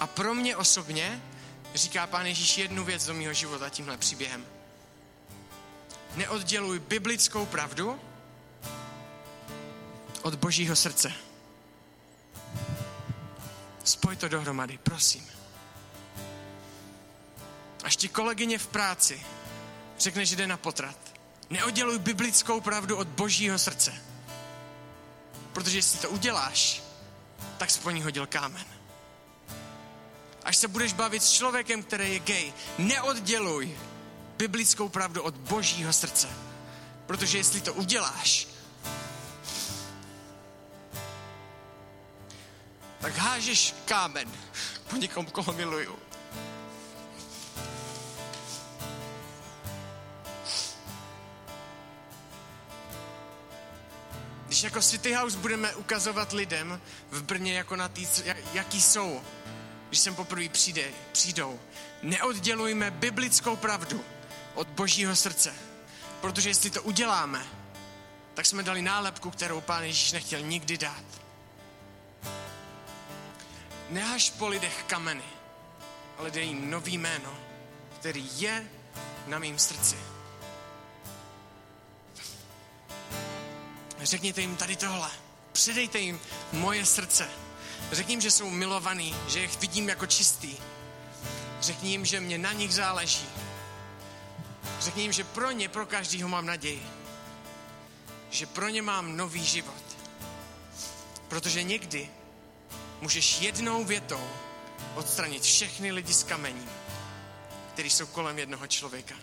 A 0.00 0.06
pro 0.06 0.34
mě 0.34 0.56
osobně 0.56 1.22
říká 1.74 2.06
Pán 2.06 2.26
Ježíš 2.26 2.58
jednu 2.58 2.84
věc 2.84 3.06
do 3.06 3.14
mého 3.14 3.32
života 3.32 3.70
tímhle 3.70 3.96
příběhem. 3.96 4.46
Neodděluj 6.14 6.78
biblickou 6.78 7.46
pravdu 7.46 8.00
od 10.22 10.34
božího 10.34 10.76
srdce. 10.76 11.12
Spoj 13.86 14.16
to 14.16 14.28
dohromady, 14.28 14.78
prosím. 14.78 15.26
Až 17.84 17.96
ti 17.96 18.08
kolegyně 18.08 18.58
v 18.58 18.66
práci 18.66 19.26
řekne, 19.98 20.26
že 20.26 20.36
jde 20.36 20.46
na 20.46 20.56
potrat, 20.56 20.96
neodděluj 21.50 21.98
biblickou 21.98 22.60
pravdu 22.60 22.96
od 22.96 23.08
božího 23.08 23.58
srdce. 23.58 23.94
Protože 25.52 25.78
jestli 25.78 25.98
to 25.98 26.10
uděláš, 26.10 26.82
tak 27.58 27.70
jsi 27.70 27.80
po 27.80 27.90
ní 27.90 28.02
hodil 28.02 28.26
kámen. 28.26 28.64
Až 30.44 30.56
se 30.56 30.68
budeš 30.68 30.92
bavit 30.92 31.22
s 31.22 31.32
člověkem, 31.32 31.82
který 31.82 32.12
je 32.12 32.18
gay, 32.18 32.52
neodděluj 32.78 33.78
biblickou 34.36 34.88
pravdu 34.88 35.22
od 35.22 35.34
božího 35.34 35.92
srdce. 35.92 36.28
Protože 37.06 37.38
jestli 37.38 37.60
to 37.60 37.74
uděláš, 37.74 38.48
tak 43.06 43.16
hážeš 43.16 43.74
kámen 43.84 44.32
po 44.90 44.96
někom, 44.96 45.26
koho 45.26 45.52
miluju. 45.52 45.98
Když 54.46 54.62
jako 54.62 54.82
City 54.82 55.12
House 55.12 55.38
budeme 55.38 55.74
ukazovat 55.74 56.32
lidem 56.32 56.80
v 57.10 57.22
Brně 57.22 57.54
jako 57.54 57.76
na 57.76 57.88
tý, 57.88 58.08
jaký 58.52 58.82
jsou, 58.82 59.22
když 59.88 60.00
sem 60.00 60.14
poprvé 60.14 60.48
přijde, 60.48 60.90
přijdou, 61.12 61.60
neoddělujme 62.02 62.90
biblickou 62.90 63.56
pravdu 63.56 64.04
od 64.54 64.68
božího 64.68 65.16
srdce. 65.16 65.54
Protože 66.20 66.50
jestli 66.50 66.70
to 66.70 66.82
uděláme, 66.82 67.46
tak 68.34 68.46
jsme 68.46 68.62
dali 68.62 68.82
nálepku, 68.82 69.30
kterou 69.30 69.60
pán 69.60 69.82
Ježíš 69.82 70.12
nechtěl 70.12 70.40
nikdy 70.40 70.78
dát. 70.78 71.25
Nehaš 73.90 74.30
po 74.30 74.48
lidech 74.48 74.84
kameny, 74.86 75.24
ale 76.18 76.30
dej 76.30 76.46
jim 76.46 76.70
nový 76.70 76.98
jméno, 76.98 77.38
který 77.98 78.40
je 78.40 78.70
na 79.26 79.38
mým 79.38 79.58
srdci. 79.58 79.96
Řekněte 84.00 84.40
jim 84.40 84.56
tady 84.56 84.76
tohle. 84.76 85.10
Předejte 85.52 85.98
jim 85.98 86.20
moje 86.52 86.86
srdce. 86.86 87.28
Řekni 87.92 88.12
jim, 88.12 88.20
že 88.20 88.30
jsou 88.30 88.50
milovaný, 88.50 89.16
že 89.28 89.40
je 89.40 89.48
vidím 89.48 89.88
jako 89.88 90.06
čistý. 90.06 90.56
Řekni 91.60 91.90
jim, 91.90 92.04
že 92.04 92.20
mě 92.20 92.38
na 92.38 92.52
nich 92.52 92.74
záleží. 92.74 93.26
Řekni 94.80 95.02
jim, 95.02 95.12
že 95.12 95.24
pro 95.24 95.50
ně, 95.50 95.68
pro 95.68 95.86
každýho 95.86 96.28
mám 96.28 96.46
naději. 96.46 96.86
Že 98.30 98.46
pro 98.46 98.68
ně 98.68 98.82
mám 98.82 99.16
nový 99.16 99.44
život. 99.44 99.96
Protože 101.28 101.62
někdy 101.62 102.10
můžeš 103.00 103.40
jednou 103.40 103.84
větou 103.84 104.30
odstranit 104.94 105.42
všechny 105.42 105.92
lidi 105.92 106.14
z 106.14 106.22
kamení, 106.22 106.68
kteří 107.72 107.90
jsou 107.90 108.06
kolem 108.06 108.38
jednoho 108.38 108.66
člověka. 108.66 109.14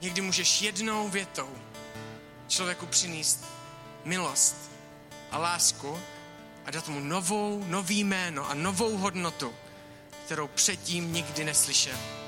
Někdy 0.00 0.20
můžeš 0.20 0.62
jednou 0.62 1.08
větou 1.08 1.48
člověku 2.48 2.86
přinést 2.86 3.44
milost 4.04 4.56
a 5.30 5.38
lásku 5.38 6.00
a 6.66 6.70
dát 6.70 6.88
mu 6.88 7.00
novou, 7.00 7.64
nový 7.66 8.04
jméno 8.04 8.50
a 8.50 8.54
novou 8.54 8.96
hodnotu, 8.96 9.54
kterou 10.24 10.48
předtím 10.48 11.12
nikdy 11.12 11.44
neslyšel. 11.44 12.19